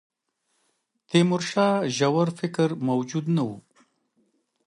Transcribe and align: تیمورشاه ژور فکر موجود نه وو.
تیمورشاه 1.09 1.73
ژور 1.97 2.29
فکر 2.39 2.69
موجود 2.87 3.25
نه 3.35 3.43
وو. 3.47 3.55